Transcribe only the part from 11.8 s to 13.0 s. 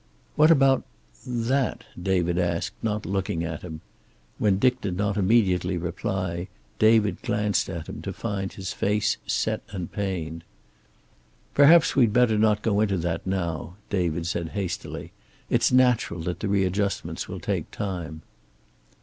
we'd better not go into